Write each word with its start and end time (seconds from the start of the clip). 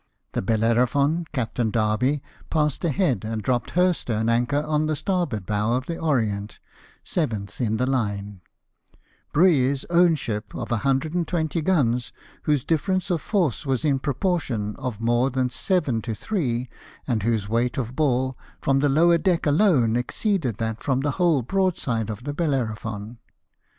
The 0.31 0.41
Bellerophon, 0.41 1.27
Captain 1.31 1.69
Darby, 1.69 2.23
passed 2.49 2.83
ahead, 2.83 3.23
and 3.23 3.39
dropped 3.43 3.69
her 3.77 3.93
stern 3.93 4.29
anchor 4.29 4.63
on 4.65 4.87
the 4.87 4.95
starboard 4.95 5.45
bow 5.45 5.73
of 5.73 5.85
the 5.85 5.99
Orient, 5.99 6.57
seventh 7.03 7.61
in 7.61 7.77
the 7.77 7.85
line, 7.85 8.41
Brueys' 9.31 9.85
own 9.91 10.15
ship, 10.15 10.55
of 10.55 10.71
120 10.71 11.61
guns, 11.61 12.11
whose 12.45 12.63
difference 12.65 13.11
of 13.11 13.21
force 13.21 13.63
was 13.63 13.85
in 13.85 13.99
proportion 13.99 14.75
of 14.77 15.01
more 15.03 15.29
than 15.29 15.51
seven 15.51 16.01
to 16.01 16.15
three, 16.15 16.67
and 17.05 17.21
whose 17.21 17.47
weight 17.47 17.77
of 17.77 17.95
ball, 17.95 18.35
from 18.59 18.79
the 18.79 18.89
lower 18.89 19.19
deck 19.19 19.45
alone, 19.45 19.95
exceeded 19.95 20.57
that 20.57 20.81
from 20.81 21.01
the 21.01 21.11
whole 21.11 21.43
broadside 21.43 22.09
of 22.09 22.23
the 22.23 22.33
Bellerophon. 22.33 23.19